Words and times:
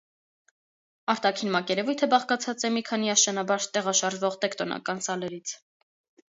Արտաքին 1.13 1.51
մակերևույթը 1.55 2.09
բաղկացած 2.13 2.65
է 2.69 2.71
մի 2.77 2.83
քանի 2.87 3.13
աստիճանաբար 3.15 3.69
տեղաշարժվող 3.77 4.41
տեկտոնական 4.47 5.05
սալերից։ 5.11 5.55